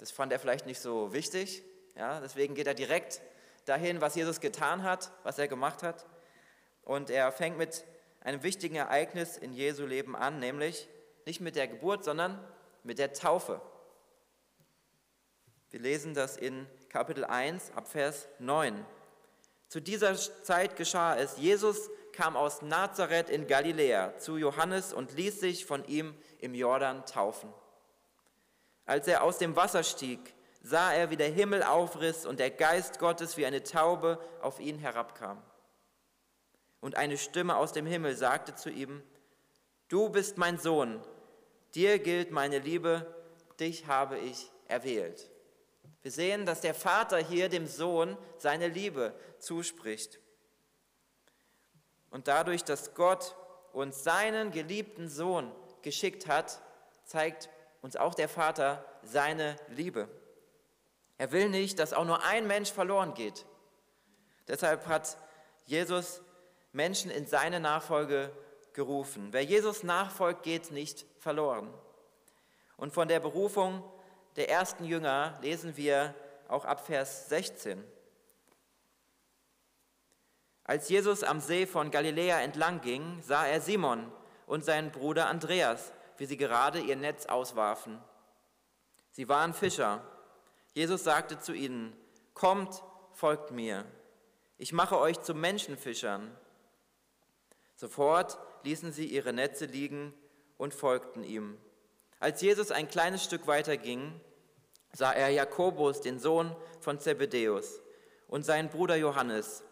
Das 0.00 0.10
fand 0.10 0.32
er 0.32 0.40
vielleicht 0.40 0.66
nicht 0.66 0.80
so 0.80 1.12
wichtig. 1.12 1.62
Ja, 1.94 2.20
deswegen 2.20 2.56
geht 2.56 2.66
er 2.66 2.74
direkt 2.74 3.22
dahin, 3.66 4.00
was 4.00 4.16
Jesus 4.16 4.40
getan 4.40 4.82
hat, 4.82 5.12
was 5.22 5.38
er 5.38 5.46
gemacht 5.46 5.84
hat. 5.84 6.06
Und 6.82 7.08
er 7.08 7.30
fängt 7.30 7.56
mit 7.56 7.84
einem 8.18 8.42
wichtigen 8.42 8.74
Ereignis 8.74 9.36
in 9.36 9.52
Jesu 9.52 9.86
Leben 9.86 10.16
an, 10.16 10.40
nämlich 10.40 10.88
nicht 11.24 11.40
mit 11.40 11.54
der 11.54 11.68
Geburt, 11.68 12.02
sondern 12.02 12.44
mit 12.82 12.98
der 12.98 13.12
Taufe. 13.12 13.60
Wir 15.70 15.78
lesen 15.78 16.14
das 16.14 16.36
in 16.36 16.66
Kapitel 16.88 17.24
1 17.24 17.70
ab 17.76 17.86
Vers 17.86 18.26
9. 18.40 18.84
Zu 19.68 19.80
dieser 19.80 20.16
Zeit 20.16 20.76
geschah 20.76 21.16
es, 21.16 21.38
Jesus 21.38 21.90
kam 22.12 22.36
aus 22.36 22.62
Nazareth 22.62 23.28
in 23.28 23.46
Galiläa 23.46 24.16
zu 24.18 24.36
Johannes 24.36 24.92
und 24.92 25.12
ließ 25.12 25.40
sich 25.40 25.66
von 25.66 25.84
ihm 25.86 26.14
im 26.38 26.54
Jordan 26.54 27.04
taufen. 27.04 27.52
Als 28.86 29.08
er 29.08 29.22
aus 29.22 29.38
dem 29.38 29.56
Wasser 29.56 29.82
stieg, 29.82 30.34
sah 30.62 30.92
er, 30.92 31.10
wie 31.10 31.16
der 31.16 31.30
Himmel 31.30 31.62
aufriss 31.62 32.24
und 32.24 32.40
der 32.40 32.50
Geist 32.50 32.98
Gottes 32.98 33.36
wie 33.36 33.46
eine 33.46 33.62
Taube 33.62 34.18
auf 34.40 34.60
ihn 34.60 34.78
herabkam. 34.78 35.42
Und 36.80 36.96
eine 36.96 37.18
Stimme 37.18 37.56
aus 37.56 37.72
dem 37.72 37.86
Himmel 37.86 38.16
sagte 38.16 38.54
zu 38.54 38.70
ihm, 38.70 39.02
Du 39.88 40.08
bist 40.08 40.36
mein 40.38 40.58
Sohn, 40.58 41.00
dir 41.74 41.98
gilt 41.98 42.30
meine 42.30 42.58
Liebe, 42.58 43.14
dich 43.60 43.86
habe 43.86 44.18
ich 44.18 44.50
erwählt. 44.66 45.30
Wir 46.06 46.12
sehen, 46.12 46.46
dass 46.46 46.60
der 46.60 46.72
Vater 46.72 47.18
hier 47.18 47.48
dem 47.48 47.66
Sohn 47.66 48.16
seine 48.38 48.68
Liebe 48.68 49.12
zuspricht. 49.40 50.20
Und 52.10 52.28
dadurch, 52.28 52.62
dass 52.62 52.94
Gott 52.94 53.34
uns 53.72 54.04
seinen 54.04 54.52
geliebten 54.52 55.08
Sohn 55.08 55.50
geschickt 55.82 56.28
hat, 56.28 56.60
zeigt 57.02 57.48
uns 57.82 57.96
auch 57.96 58.14
der 58.14 58.28
Vater 58.28 58.84
seine 59.02 59.56
Liebe. 59.66 60.08
Er 61.18 61.32
will 61.32 61.48
nicht, 61.48 61.80
dass 61.80 61.92
auch 61.92 62.04
nur 62.04 62.22
ein 62.22 62.46
Mensch 62.46 62.70
verloren 62.70 63.12
geht. 63.14 63.44
Deshalb 64.46 64.86
hat 64.86 65.18
Jesus 65.64 66.22
Menschen 66.70 67.10
in 67.10 67.26
seine 67.26 67.58
Nachfolge 67.58 68.30
gerufen. 68.74 69.32
Wer 69.32 69.42
Jesus 69.42 69.82
nachfolgt, 69.82 70.44
geht 70.44 70.70
nicht 70.70 71.04
verloren. 71.18 71.68
Und 72.76 72.94
von 72.94 73.08
der 73.08 73.18
Berufung 73.18 73.82
der 74.36 74.50
ersten 74.50 74.84
Jünger 74.84 75.38
lesen 75.42 75.76
wir 75.76 76.14
auch 76.48 76.64
ab 76.64 76.86
Vers 76.86 77.28
16. 77.28 77.82
Als 80.64 80.88
Jesus 80.88 81.22
am 81.22 81.40
See 81.40 81.66
von 81.66 81.90
Galiläa 81.90 82.40
entlang 82.40 82.80
ging, 82.80 83.22
sah 83.22 83.46
er 83.46 83.60
Simon 83.60 84.10
und 84.46 84.64
seinen 84.64 84.90
Bruder 84.90 85.28
Andreas, 85.28 85.92
wie 86.18 86.26
sie 86.26 86.36
gerade 86.36 86.80
ihr 86.80 86.96
Netz 86.96 87.26
auswarfen. 87.26 88.00
Sie 89.12 89.28
waren 89.28 89.54
Fischer. 89.54 90.02
Jesus 90.74 91.04
sagte 91.04 91.38
zu 91.38 91.52
ihnen, 91.52 91.96
Kommt, 92.34 92.82
folgt 93.12 93.50
mir. 93.50 93.86
Ich 94.58 94.72
mache 94.72 94.98
euch 94.98 95.20
zu 95.22 95.34
Menschenfischern. 95.34 96.36
Sofort 97.76 98.38
ließen 98.64 98.92
sie 98.92 99.06
ihre 99.06 99.32
Netze 99.32 99.66
liegen 99.66 100.12
und 100.58 100.74
folgten 100.74 101.22
ihm. 101.22 101.56
Als 102.18 102.40
Jesus 102.42 102.70
ein 102.70 102.88
kleines 102.88 103.22
Stück 103.22 103.46
weiter 103.46 103.76
ging, 103.76 104.20
sah 104.96 105.12
er 105.12 105.28
Jakobus, 105.28 106.00
den 106.00 106.18
Sohn 106.18 106.56
von 106.80 106.98
Zebedäus, 106.98 107.82
und 108.28 108.44
seinen 108.46 108.70
Bruder 108.70 108.96
Johannes. 108.96 109.62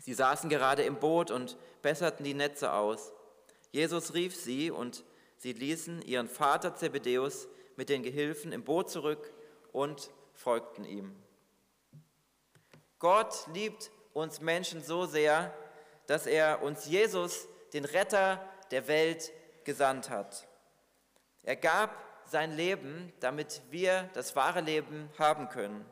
Sie 0.00 0.14
saßen 0.14 0.48
gerade 0.48 0.84
im 0.84 0.96
Boot 0.96 1.30
und 1.30 1.56
besserten 1.82 2.24
die 2.24 2.34
Netze 2.34 2.72
aus. 2.72 3.12
Jesus 3.72 4.14
rief 4.14 4.36
sie 4.36 4.70
und 4.70 5.04
sie 5.38 5.52
ließen 5.52 6.02
ihren 6.02 6.28
Vater 6.28 6.76
Zebedäus 6.76 7.48
mit 7.76 7.88
den 7.88 8.04
Gehilfen 8.04 8.52
im 8.52 8.62
Boot 8.62 8.90
zurück 8.90 9.32
und 9.72 10.10
folgten 10.32 10.84
ihm. 10.84 11.16
Gott 13.00 13.48
liebt 13.52 13.90
uns 14.12 14.40
Menschen 14.40 14.84
so 14.84 15.04
sehr, 15.04 15.52
dass 16.06 16.26
er 16.26 16.62
uns 16.62 16.86
Jesus, 16.86 17.48
den 17.72 17.84
Retter 17.84 18.40
der 18.70 18.86
Welt, 18.86 19.32
gesandt 19.64 20.10
hat. 20.10 20.46
Er 21.42 21.56
gab 21.56 21.90
sein 22.26 22.52
Leben, 22.52 23.12
damit 23.20 23.62
wir 23.70 24.08
das 24.14 24.36
wahre 24.36 24.60
Leben 24.60 25.10
haben 25.18 25.48
können. 25.48 25.84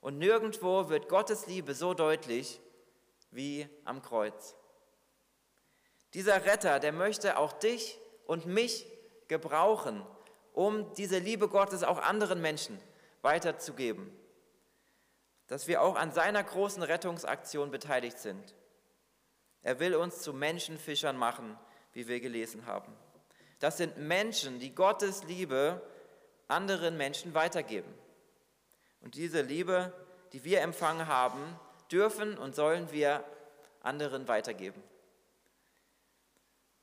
Und 0.00 0.18
nirgendwo 0.18 0.88
wird 0.88 1.08
Gottes 1.08 1.46
Liebe 1.46 1.74
so 1.74 1.94
deutlich 1.94 2.60
wie 3.30 3.68
am 3.84 4.02
Kreuz. 4.02 4.54
Dieser 6.14 6.44
Retter, 6.44 6.80
der 6.80 6.92
möchte 6.92 7.38
auch 7.38 7.52
dich 7.52 7.98
und 8.26 8.46
mich 8.46 8.86
gebrauchen, 9.28 10.04
um 10.52 10.92
diese 10.94 11.18
Liebe 11.18 11.48
Gottes 11.48 11.82
auch 11.82 11.98
anderen 11.98 12.40
Menschen 12.40 12.78
weiterzugeben. 13.22 14.10
Dass 15.48 15.66
wir 15.66 15.82
auch 15.82 15.96
an 15.96 16.12
seiner 16.12 16.42
großen 16.42 16.82
Rettungsaktion 16.82 17.70
beteiligt 17.70 18.18
sind. 18.18 18.54
Er 19.62 19.80
will 19.80 19.94
uns 19.94 20.22
zu 20.22 20.32
Menschenfischern 20.32 21.16
machen, 21.16 21.58
wie 21.92 22.08
wir 22.08 22.20
gelesen 22.20 22.66
haben. 22.66 22.96
Das 23.58 23.76
sind 23.76 23.96
Menschen, 23.96 24.58
die 24.58 24.74
Gottes 24.74 25.24
Liebe 25.24 25.80
anderen 26.48 26.96
Menschen 26.96 27.34
weitergeben. 27.34 27.92
Und 29.00 29.14
diese 29.14 29.42
Liebe, 29.42 29.92
die 30.32 30.44
wir 30.44 30.60
empfangen 30.60 31.06
haben, 31.06 31.58
dürfen 31.90 32.36
und 32.36 32.54
sollen 32.54 32.90
wir 32.92 33.24
anderen 33.82 34.28
weitergeben. 34.28 34.82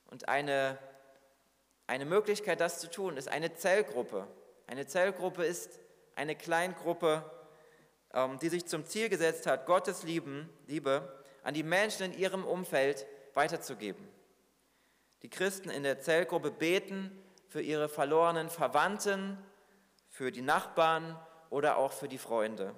Und 0.08 0.30
eine, 0.30 0.78
eine 1.88 2.06
Möglichkeit, 2.06 2.62
das 2.62 2.80
zu 2.80 2.90
tun, 2.90 3.18
ist 3.18 3.28
eine 3.28 3.56
Zellgruppe. 3.56 4.28
Eine 4.68 4.88
Zellgruppe 4.88 5.44
ist 5.44 5.80
eine 6.16 6.36
Kleingruppe, 6.36 7.30
ähm, 8.14 8.40
die 8.40 8.50
sich 8.50 8.66
zum 8.66 8.86
Ziel 8.86 9.10
gesetzt 9.10 9.48
hat, 9.48 9.66
Gottes 9.66 10.04
Liebe 10.04 11.24
an 11.44 11.54
die 11.54 11.64
Menschen 11.64 12.12
in 12.12 12.20
ihrem 12.20 12.46
Umfeld 12.46 13.06
weiterzugeben. 13.34 14.08
Die 15.24 15.30
Christen 15.30 15.70
in 15.70 15.84
der 15.84 16.00
Zellgruppe 16.00 16.52
beten 16.52 17.12
für 17.50 17.62
ihre 17.62 17.90
verlorenen 17.90 18.50
Verwandten, 18.50 19.38
für 20.10 20.32
die 20.32 20.42
Nachbarn 20.42 21.18
oder 21.50 21.78
auch 21.78 21.92
für 21.92 22.08
die 22.08 22.18
Freunde. 22.18 22.76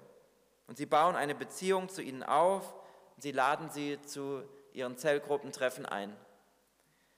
Und 0.67 0.77
sie 0.77 0.85
bauen 0.85 1.15
eine 1.15 1.35
Beziehung 1.35 1.89
zu 1.89 2.01
ihnen 2.01 2.23
auf 2.23 2.73
sie 3.17 3.31
laden 3.31 3.69
sie 3.69 4.01
zu 4.01 4.43
ihren 4.73 4.97
Zellgruppentreffen 4.97 5.85
ein. 5.85 6.15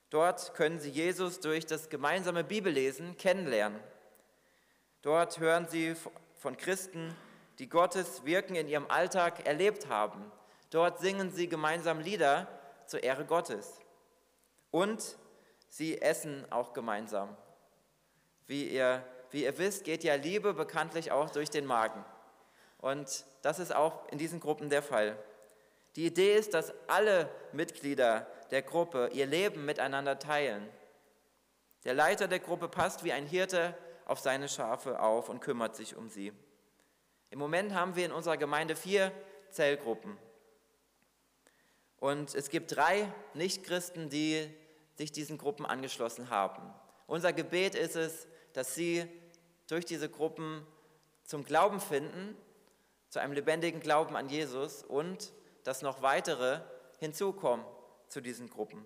Dort 0.10 0.54
können 0.54 0.80
sie 0.80 0.90
Jesus 0.90 1.40
durch 1.40 1.66
das 1.66 1.90
gemeinsame 1.90 2.44
Bibellesen 2.44 3.18
kennenlernen. 3.18 3.80
Dort 5.02 5.40
hören 5.40 5.68
sie 5.68 5.96
von 6.36 6.56
Christen, 6.56 7.16
die 7.60 7.68
Gottes 7.68 8.24
Wirken 8.26 8.56
in 8.56 8.68
ihrem 8.68 8.90
Alltag 8.90 9.46
erlebt 9.46 9.90
haben. 9.90 10.32
Dort 10.70 11.00
singen 11.00 11.32
sie 11.32 11.50
gemeinsam 11.50 12.00
Lieder 12.00 12.48
zur 12.86 13.04
Ehre 13.04 13.26
Gottes. 13.26 13.80
Und 14.72 15.18
sie 15.70 16.02
essen 16.02 16.46
auch 16.52 16.74
gemeinsam. 16.74 17.36
Wie 18.46 18.68
ihr, 18.70 19.04
wie 19.32 19.44
ihr 19.44 19.58
wisst, 19.58 19.84
geht 19.84 20.04
ja 20.04 20.16
Liebe 20.16 20.54
bekanntlich 20.54 21.12
auch 21.12 21.30
durch 21.30 21.50
den 21.50 21.66
Magen. 21.66 22.04
Und 22.80 23.26
das 23.42 23.60
ist 23.60 23.76
auch 23.76 24.08
in 24.10 24.18
diesen 24.18 24.40
Gruppen 24.40 24.70
der 24.70 24.84
Fall. 24.84 25.18
Die 25.96 26.06
Idee 26.06 26.36
ist, 26.36 26.54
dass 26.54 26.74
alle 26.88 27.30
Mitglieder 27.54 28.28
der 28.52 28.62
Gruppe 28.62 29.10
ihr 29.14 29.26
Leben 29.26 29.66
miteinander 29.66 30.20
teilen. 30.20 30.70
Der 31.84 31.94
Leiter 31.94 32.28
der 32.28 32.40
Gruppe 32.40 32.68
passt 32.68 33.04
wie 33.04 33.12
ein 33.12 33.26
Hirte 33.26 33.76
auf 34.06 34.20
seine 34.20 34.48
Schafe 34.48 35.00
auf 35.00 35.30
und 35.30 35.42
kümmert 35.42 35.76
sich 35.76 35.96
um 35.96 36.10
sie. 36.10 36.32
Im 37.30 37.40
Moment 37.40 37.74
haben 37.74 37.96
wir 37.96 38.06
in 38.06 38.12
unserer 38.12 38.38
Gemeinde 38.38 38.76
vier 38.76 39.12
Zellgruppen. 39.50 40.18
Und 42.00 42.36
es 42.36 42.50
gibt 42.50 42.76
drei 42.76 43.12
Nichtchristen, 43.34 44.10
die 44.10 44.48
sich 44.96 45.12
diesen 45.12 45.38
Gruppen 45.38 45.66
angeschlossen 45.66 46.30
haben. 46.30 46.74
Unser 47.08 47.34
Gebet 47.34 47.76
ist 47.76 47.96
es, 47.96 48.28
dass 48.54 48.76
sie 48.76 49.08
durch 49.68 49.86
diese 49.86 50.10
Gruppen 50.10 50.66
zum 51.24 51.44
Glauben 51.44 51.80
finden, 51.80 52.36
zu 53.10 53.20
einem 53.20 53.34
lebendigen 53.34 53.80
Glauben 53.80 54.16
an 54.16 54.30
Jesus 54.30 54.84
und 54.84 55.32
dass 55.64 55.82
noch 55.82 56.02
weitere 56.02 56.62
hinzukommen 57.00 57.66
zu 58.08 58.22
diesen 58.22 58.50
Gruppen. 58.50 58.86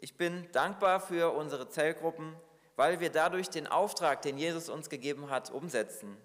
Ich 0.00 0.16
bin 0.16 0.50
dankbar 0.52 1.00
für 1.00 1.34
unsere 1.34 1.68
Zellgruppen, 1.68 2.36
weil 2.76 3.00
wir 3.00 3.10
dadurch 3.10 3.50
den 3.50 3.66
Auftrag, 3.66 4.22
den 4.22 4.38
Jesus 4.38 4.68
uns 4.68 4.88
gegeben 4.88 5.30
hat, 5.30 5.50
umsetzen. 5.50 6.16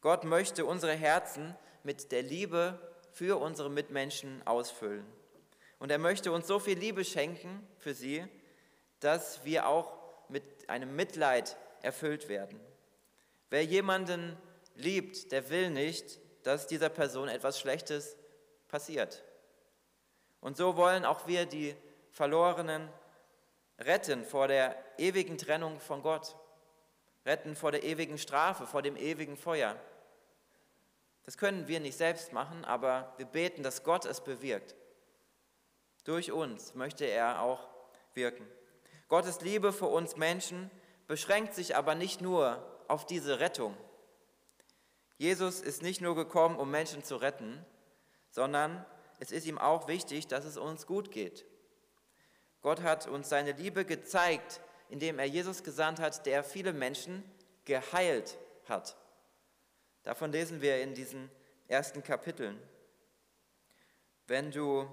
Gott 0.00 0.24
möchte 0.24 0.64
unsere 0.64 0.94
Herzen 0.94 1.56
mit 1.84 2.12
der 2.12 2.22
Liebe 2.22 2.78
für 3.10 3.40
unsere 3.40 3.70
Mitmenschen 3.70 4.46
ausfüllen. 4.46 5.06
Und 5.78 5.90
er 5.90 5.98
möchte 5.98 6.32
uns 6.32 6.46
so 6.46 6.58
viel 6.58 6.78
Liebe 6.78 7.04
schenken 7.04 7.66
für 7.78 7.94
sie, 7.94 8.24
dass 9.00 9.44
wir 9.44 9.66
auch 9.66 9.92
mit 10.28 10.68
einem 10.68 10.94
Mitleid 10.94 11.56
erfüllt 11.82 12.28
werden. 12.28 12.60
Wer 13.50 13.64
jemanden 13.64 14.36
liebt, 14.76 15.32
der 15.32 15.50
will 15.50 15.70
nicht, 15.70 16.20
dass 16.44 16.66
dieser 16.66 16.88
Person 16.88 17.28
etwas 17.28 17.60
Schlechtes 17.60 18.16
passiert. 18.68 19.22
Und 20.40 20.56
so 20.56 20.76
wollen 20.76 21.04
auch 21.04 21.26
wir 21.26 21.46
die 21.46 21.76
Verlorenen 22.10 22.88
retten 23.78 24.24
vor 24.24 24.48
der 24.48 24.76
ewigen 24.98 25.38
Trennung 25.38 25.80
von 25.80 26.02
Gott, 26.02 26.36
retten 27.24 27.54
vor 27.54 27.72
der 27.72 27.84
ewigen 27.84 28.18
Strafe, 28.18 28.66
vor 28.66 28.82
dem 28.82 28.96
ewigen 28.96 29.36
Feuer. 29.36 29.76
Das 31.24 31.38
können 31.38 31.68
wir 31.68 31.80
nicht 31.80 31.96
selbst 31.96 32.32
machen, 32.32 32.64
aber 32.64 33.12
wir 33.16 33.26
beten, 33.26 33.62
dass 33.62 33.84
Gott 33.84 34.04
es 34.04 34.22
bewirkt. 34.22 34.74
Durch 36.04 36.32
uns 36.32 36.74
möchte 36.74 37.04
er 37.04 37.42
auch 37.42 37.68
wirken. 38.14 38.46
Gottes 39.08 39.40
Liebe 39.40 39.72
für 39.72 39.86
uns 39.86 40.16
Menschen 40.16 40.70
beschränkt 41.06 41.54
sich 41.54 41.76
aber 41.76 41.94
nicht 41.94 42.20
nur 42.20 42.66
auf 42.88 43.06
diese 43.06 43.38
Rettung. 43.40 43.76
Jesus 45.18 45.60
ist 45.60 45.82
nicht 45.82 46.00
nur 46.00 46.16
gekommen, 46.16 46.56
um 46.56 46.70
Menschen 46.70 47.04
zu 47.04 47.16
retten, 47.16 47.64
sondern 48.30 48.84
es 49.20 49.30
ist 49.30 49.46
ihm 49.46 49.58
auch 49.58 49.86
wichtig, 49.86 50.26
dass 50.26 50.44
es 50.44 50.56
uns 50.56 50.86
gut 50.86 51.12
geht. 51.12 51.44
Gott 52.62 52.82
hat 52.82 53.06
uns 53.06 53.28
seine 53.28 53.52
Liebe 53.52 53.84
gezeigt, 53.84 54.60
indem 54.88 55.18
er 55.18 55.26
Jesus 55.26 55.62
gesandt 55.62 56.00
hat, 56.00 56.26
der 56.26 56.42
viele 56.42 56.72
Menschen 56.72 57.22
geheilt 57.64 58.38
hat. 58.66 58.96
Davon 60.02 60.32
lesen 60.32 60.60
wir 60.60 60.82
in 60.82 60.94
diesen 60.94 61.30
ersten 61.68 62.02
Kapiteln. 62.02 62.60
Wenn 64.26 64.50
du 64.50 64.88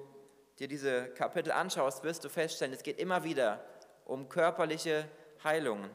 dir 0.59 0.67
diese 0.67 1.09
Kapitel 1.13 1.51
anschaust, 1.51 2.03
wirst 2.03 2.23
du 2.23 2.29
feststellen, 2.29 2.73
es 2.73 2.83
geht 2.83 2.99
immer 2.99 3.23
wieder 3.23 3.63
um 4.05 4.29
körperliche 4.29 5.09
Heilungen. 5.43 5.89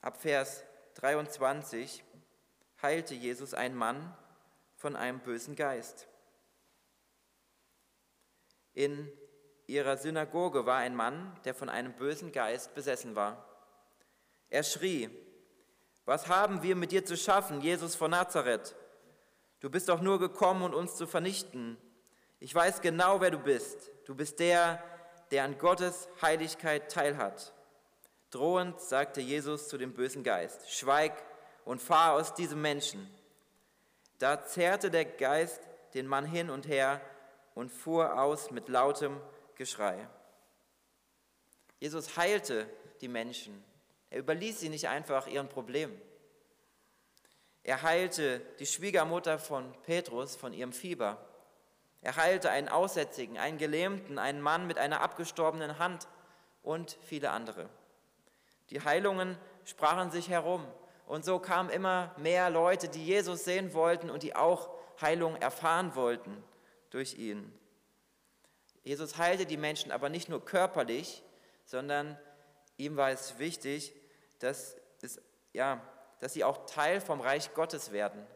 Ab 0.00 0.20
Vers 0.20 0.64
23 0.94 2.04
heilte 2.82 3.14
Jesus 3.14 3.54
einen 3.54 3.74
Mann 3.74 4.16
von 4.76 4.96
einem 4.96 5.20
bösen 5.20 5.56
Geist. 5.56 6.08
In 8.74 9.10
ihrer 9.66 9.96
Synagoge 9.96 10.66
war 10.66 10.78
ein 10.78 10.94
Mann, 10.94 11.38
der 11.44 11.54
von 11.54 11.68
einem 11.68 11.94
bösen 11.94 12.32
Geist 12.32 12.74
besessen 12.74 13.14
war. 13.14 13.48
Er 14.50 14.62
schrie, 14.62 15.08
was 16.04 16.28
haben 16.28 16.62
wir 16.62 16.76
mit 16.76 16.92
dir 16.92 17.04
zu 17.04 17.16
schaffen, 17.16 17.60
Jesus 17.60 17.94
von 17.94 18.10
Nazareth? 18.10 18.74
Du 19.60 19.70
bist 19.70 19.88
doch 19.88 20.00
nur 20.00 20.18
gekommen, 20.18 20.62
um 20.62 20.74
uns 20.74 20.96
zu 20.96 21.06
vernichten. 21.06 21.78
Ich 22.40 22.54
weiß 22.54 22.82
genau, 22.82 23.20
wer 23.20 23.30
du 23.30 23.38
bist. 23.38 23.90
Du 24.04 24.14
bist 24.14 24.38
der, 24.38 24.82
der 25.30 25.44
an 25.44 25.56
Gottes 25.56 26.08
Heiligkeit 26.20 26.92
teilhat. 26.92 27.54
Drohend 28.30 28.80
sagte 28.80 29.20
Jesus 29.20 29.68
zu 29.68 29.78
dem 29.78 29.94
bösen 29.94 30.22
Geist, 30.24 30.70
schweig 30.70 31.12
und 31.64 31.80
fahr 31.80 32.12
aus 32.12 32.34
diesem 32.34 32.60
Menschen. 32.60 33.08
Da 34.18 34.44
zerrte 34.44 34.90
der 34.90 35.04
Geist 35.04 35.60
den 35.94 36.06
Mann 36.06 36.26
hin 36.26 36.50
und 36.50 36.68
her 36.68 37.00
und 37.54 37.70
fuhr 37.70 38.20
aus 38.20 38.50
mit 38.50 38.68
lautem 38.68 39.20
Geschrei. 39.54 40.08
Jesus 41.78 42.16
heilte 42.16 42.68
die 43.00 43.08
Menschen. 43.08 43.64
Er 44.10 44.18
überließ 44.18 44.60
sie 44.60 44.68
nicht 44.68 44.88
einfach 44.88 45.26
ihren 45.26 45.48
Problemen. 45.48 46.00
Er 47.62 47.82
heilte 47.82 48.40
die 48.58 48.66
Schwiegermutter 48.66 49.38
von 49.38 49.72
Petrus 49.82 50.36
von 50.36 50.52
ihrem 50.52 50.72
Fieber. 50.72 51.18
Er 52.02 52.16
heilte 52.16 52.50
einen 52.50 52.68
Aussätzigen, 52.68 53.38
einen 53.38 53.56
Gelähmten, 53.56 54.18
einen 54.18 54.42
Mann 54.42 54.66
mit 54.66 54.76
einer 54.76 55.00
abgestorbenen 55.00 55.78
Hand 55.78 56.06
und 56.62 56.98
viele 57.02 57.30
andere. 57.30 57.70
Die 58.70 58.82
Heilungen 58.82 59.38
sprachen 59.64 60.10
sich 60.10 60.28
herum 60.28 60.66
und 61.06 61.24
so 61.24 61.38
kamen 61.38 61.70
immer 61.70 62.14
mehr 62.18 62.50
Leute, 62.50 62.88
die 62.88 63.04
Jesus 63.04 63.44
sehen 63.44 63.72
wollten 63.72 64.10
und 64.10 64.22
die 64.22 64.36
auch 64.36 64.70
Heilung 65.00 65.36
erfahren 65.36 65.94
wollten 65.94 66.42
durch 66.90 67.14
ihn. 67.14 67.52
Jesus 68.82 69.16
heilte 69.16 69.46
die 69.46 69.56
Menschen 69.56 69.90
aber 69.90 70.10
nicht 70.10 70.28
nur 70.28 70.44
körperlich, 70.44 71.22
sondern 71.64 72.18
ihm 72.76 72.96
war 72.96 73.10
es 73.10 73.38
wichtig, 73.38 73.94
dass, 74.38 74.76
es, 75.02 75.20
ja, 75.52 75.80
dass 76.20 76.32
sie 76.32 76.44
auch 76.44 76.66
Teil 76.66 77.00
vom 77.00 77.20
Reich 77.20 77.54
Gottes 77.54 77.92
werden. 77.92 78.26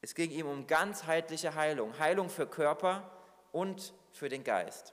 Es 0.00 0.14
ging 0.14 0.30
ihm 0.30 0.46
um 0.46 0.66
ganzheitliche 0.66 1.54
Heilung, 1.54 1.98
Heilung 1.98 2.28
für 2.28 2.46
Körper 2.46 3.10
und 3.52 3.94
für 4.12 4.28
den 4.28 4.42
Geist. 4.44 4.92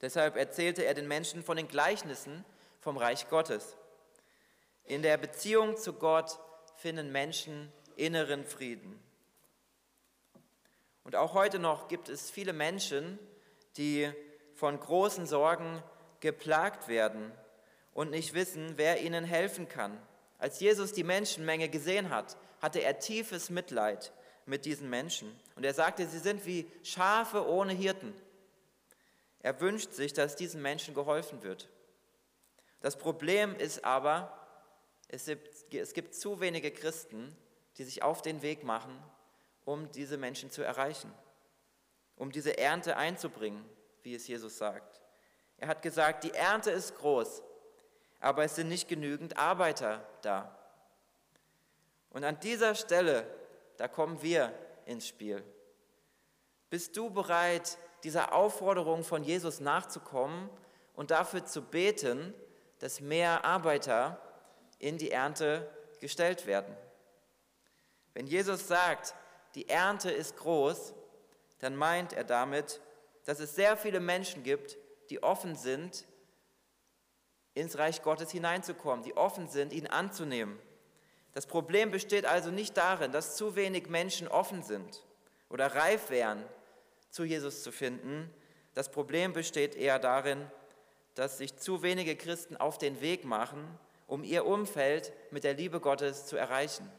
Deshalb 0.00 0.36
erzählte 0.36 0.84
er 0.84 0.94
den 0.94 1.06
Menschen 1.06 1.42
von 1.42 1.56
den 1.56 1.68
Gleichnissen 1.68 2.44
vom 2.80 2.96
Reich 2.96 3.28
Gottes. 3.28 3.76
In 4.84 5.02
der 5.02 5.18
Beziehung 5.18 5.76
zu 5.76 5.92
Gott 5.92 6.38
finden 6.76 7.12
Menschen 7.12 7.70
inneren 7.96 8.44
Frieden. 8.44 8.98
Und 11.04 11.16
auch 11.16 11.34
heute 11.34 11.58
noch 11.58 11.88
gibt 11.88 12.08
es 12.08 12.30
viele 12.30 12.54
Menschen, 12.54 13.18
die 13.76 14.10
von 14.54 14.80
großen 14.80 15.26
Sorgen 15.26 15.82
geplagt 16.20 16.88
werden 16.88 17.32
und 17.92 18.10
nicht 18.10 18.34
wissen, 18.34 18.74
wer 18.76 19.02
ihnen 19.02 19.24
helfen 19.24 19.68
kann. 19.68 20.00
Als 20.38 20.60
Jesus 20.60 20.92
die 20.92 21.04
Menschenmenge 21.04 21.68
gesehen 21.68 22.10
hat, 22.10 22.36
hatte 22.60 22.82
er 22.82 22.98
tiefes 22.98 23.50
Mitleid 23.50 24.12
mit 24.46 24.64
diesen 24.64 24.88
Menschen. 24.88 25.38
Und 25.54 25.64
er 25.64 25.74
sagte, 25.74 26.06
sie 26.06 26.18
sind 26.18 26.46
wie 26.46 26.70
Schafe 26.82 27.46
ohne 27.46 27.72
Hirten. 27.72 28.14
Er 29.40 29.60
wünscht 29.60 29.92
sich, 29.92 30.12
dass 30.12 30.36
diesen 30.36 30.62
Menschen 30.62 30.94
geholfen 30.94 31.42
wird. 31.42 31.68
Das 32.80 32.96
Problem 32.96 33.56
ist 33.56 33.84
aber, 33.84 34.36
es 35.08 35.26
gibt, 35.26 35.74
es 35.74 35.92
gibt 35.92 36.14
zu 36.14 36.40
wenige 36.40 36.70
Christen, 36.70 37.36
die 37.76 37.84
sich 37.84 38.02
auf 38.02 38.22
den 38.22 38.42
Weg 38.42 38.64
machen, 38.64 38.96
um 39.64 39.90
diese 39.92 40.16
Menschen 40.16 40.50
zu 40.50 40.62
erreichen, 40.62 41.12
um 42.16 42.30
diese 42.32 42.58
Ernte 42.58 42.96
einzubringen, 42.96 43.64
wie 44.02 44.14
es 44.14 44.26
Jesus 44.26 44.58
sagt. 44.58 44.99
Er 45.60 45.68
hat 45.68 45.82
gesagt, 45.82 46.24
die 46.24 46.32
Ernte 46.32 46.70
ist 46.70 46.96
groß, 46.96 47.42
aber 48.18 48.44
es 48.44 48.56
sind 48.56 48.68
nicht 48.68 48.88
genügend 48.88 49.36
Arbeiter 49.36 50.02
da. 50.22 50.56
Und 52.08 52.24
an 52.24 52.40
dieser 52.40 52.74
Stelle, 52.74 53.26
da 53.76 53.86
kommen 53.86 54.22
wir 54.22 54.52
ins 54.86 55.06
Spiel. 55.06 55.44
Bist 56.70 56.96
du 56.96 57.10
bereit, 57.10 57.76
dieser 58.04 58.32
Aufforderung 58.32 59.04
von 59.04 59.22
Jesus 59.22 59.60
nachzukommen 59.60 60.48
und 60.94 61.10
dafür 61.10 61.44
zu 61.44 61.60
beten, 61.60 62.34
dass 62.78 63.00
mehr 63.00 63.44
Arbeiter 63.44 64.18
in 64.78 64.96
die 64.96 65.10
Ernte 65.10 65.68
gestellt 66.00 66.46
werden? 66.46 66.74
Wenn 68.14 68.26
Jesus 68.26 68.66
sagt, 68.66 69.14
die 69.54 69.68
Ernte 69.68 70.10
ist 70.10 70.38
groß, 70.38 70.94
dann 71.58 71.76
meint 71.76 72.14
er 72.14 72.24
damit, 72.24 72.80
dass 73.26 73.40
es 73.40 73.54
sehr 73.54 73.76
viele 73.76 74.00
Menschen 74.00 74.42
gibt, 74.42 74.78
die 75.10 75.22
offen 75.22 75.56
sind, 75.56 76.06
ins 77.54 77.76
Reich 77.78 78.02
Gottes 78.02 78.30
hineinzukommen, 78.30 79.04
die 79.04 79.16
offen 79.16 79.48
sind, 79.48 79.72
ihn 79.72 79.88
anzunehmen. 79.88 80.58
Das 81.32 81.46
Problem 81.46 81.90
besteht 81.90 82.24
also 82.24 82.50
nicht 82.50 82.76
darin, 82.76 83.12
dass 83.12 83.36
zu 83.36 83.56
wenig 83.56 83.88
Menschen 83.88 84.28
offen 84.28 84.62
sind 84.62 85.04
oder 85.48 85.74
reif 85.74 86.10
wären, 86.10 86.44
zu 87.10 87.24
Jesus 87.24 87.62
zu 87.62 87.72
finden. 87.72 88.32
Das 88.74 88.90
Problem 88.90 89.32
besteht 89.32 89.74
eher 89.74 89.98
darin, 89.98 90.48
dass 91.14 91.38
sich 91.38 91.56
zu 91.56 91.82
wenige 91.82 92.16
Christen 92.16 92.56
auf 92.56 92.78
den 92.78 93.00
Weg 93.00 93.24
machen, 93.24 93.78
um 94.06 94.24
ihr 94.24 94.46
Umfeld 94.46 95.12
mit 95.30 95.44
der 95.44 95.54
Liebe 95.54 95.80
Gottes 95.80 96.26
zu 96.26 96.36
erreichen. 96.36 96.90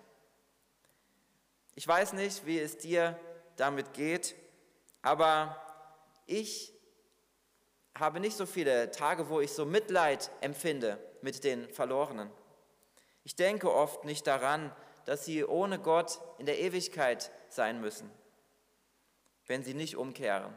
Ich 1.76 1.88
weiß 1.88 2.14
nicht, 2.14 2.46
wie 2.46 2.60
es 2.60 2.78
dir 2.78 3.18
damit 3.56 3.94
geht, 3.94 4.36
aber 5.02 5.62
ich 6.26 6.74
habe 7.96 8.20
nicht 8.20 8.38
so 8.38 8.46
viele 8.46 8.92
Tage, 8.92 9.30
wo 9.30 9.42
ich 9.42 9.52
so 9.52 9.66
Mitleid 9.66 10.32
empfinde 10.42 10.98
mit 11.22 11.44
den 11.44 11.70
Verlorenen. 11.70 12.32
Ich 13.24 13.36
denke 13.36 13.72
oft 13.72 14.06
nicht 14.06 14.26
daran, 14.28 14.76
dass 15.06 15.26
sie 15.26 15.44
ohne 15.44 15.80
Gott 15.80 16.20
in 16.38 16.46
der 16.46 16.60
Ewigkeit 16.60 17.32
sein 17.50 17.82
müssen, 17.82 18.10
wenn 19.48 19.64
sie 19.64 19.74
nicht 19.74 19.96
umkehren. 19.96 20.54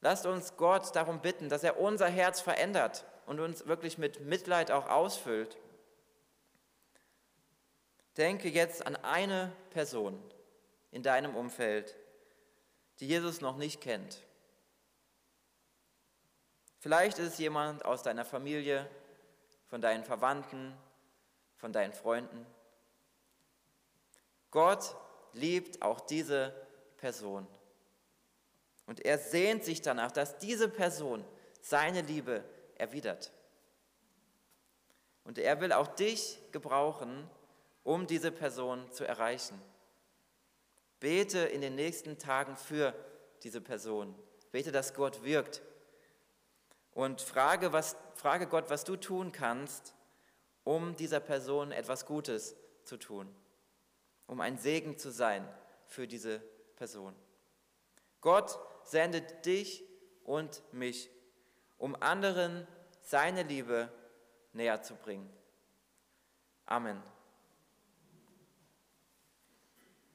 Lasst 0.00 0.26
uns 0.26 0.56
Gott 0.56 0.94
darum 0.94 1.20
bitten, 1.20 1.48
dass 1.48 1.64
er 1.64 1.80
unser 1.80 2.08
Herz 2.08 2.40
verändert 2.40 3.04
und 3.26 3.40
uns 3.40 3.66
wirklich 3.66 3.98
mit 3.98 4.20
Mitleid 4.20 4.70
auch 4.70 4.88
ausfüllt. 4.88 5.56
Denke 8.16 8.48
jetzt 8.48 8.86
an 8.86 8.96
eine 8.96 9.50
Person 9.70 10.22
in 10.90 11.02
deinem 11.02 11.34
Umfeld, 11.34 11.96
die 13.00 13.08
Jesus 13.08 13.40
noch 13.40 13.56
nicht 13.56 13.80
kennt. 13.80 14.23
Vielleicht 16.84 17.18
ist 17.18 17.32
es 17.32 17.38
jemand 17.38 17.82
aus 17.86 18.02
deiner 18.02 18.26
Familie, 18.26 18.86
von 19.68 19.80
deinen 19.80 20.04
Verwandten, 20.04 20.76
von 21.56 21.72
deinen 21.72 21.94
Freunden. 21.94 22.44
Gott 24.50 24.94
liebt 25.32 25.80
auch 25.80 26.00
diese 26.00 26.54
Person. 26.98 27.46
Und 28.86 29.02
er 29.02 29.16
sehnt 29.16 29.64
sich 29.64 29.80
danach, 29.80 30.12
dass 30.12 30.36
diese 30.36 30.68
Person 30.68 31.24
seine 31.62 32.02
Liebe 32.02 32.44
erwidert. 32.74 33.32
Und 35.24 35.38
er 35.38 35.62
will 35.62 35.72
auch 35.72 35.88
dich 35.88 36.38
gebrauchen, 36.52 37.30
um 37.82 38.06
diese 38.06 38.30
Person 38.30 38.92
zu 38.92 39.04
erreichen. 39.06 39.58
Bete 41.00 41.38
in 41.38 41.62
den 41.62 41.76
nächsten 41.76 42.18
Tagen 42.18 42.58
für 42.58 42.92
diese 43.42 43.62
Person. 43.62 44.14
Bete, 44.52 44.70
dass 44.70 44.92
Gott 44.92 45.24
wirkt. 45.24 45.62
Und 46.94 47.20
frage, 47.20 47.72
was, 47.72 47.96
frage 48.14 48.46
Gott, 48.46 48.70
was 48.70 48.84
du 48.84 48.96
tun 48.96 49.32
kannst, 49.32 49.94
um 50.62 50.96
dieser 50.96 51.20
Person 51.20 51.72
etwas 51.72 52.06
Gutes 52.06 52.56
zu 52.84 52.96
tun, 52.96 53.28
um 54.26 54.40
ein 54.40 54.58
Segen 54.58 54.96
zu 54.96 55.10
sein 55.10 55.46
für 55.86 56.06
diese 56.06 56.40
Person. 56.76 57.14
Gott 58.20 58.58
sendet 58.84 59.44
dich 59.44 59.84
und 60.24 60.62
mich, 60.72 61.10
um 61.76 61.94
anderen 62.00 62.66
seine 63.02 63.42
Liebe 63.42 63.90
näher 64.52 64.82
zu 64.82 64.94
bringen. 64.94 65.30
Amen. 66.64 67.02